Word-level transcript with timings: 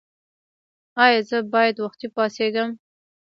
ایا 1.03 1.19
زه 1.29 1.37
باید 1.53 1.75
وختي 1.83 2.07
پاڅیږم؟ 2.15 2.69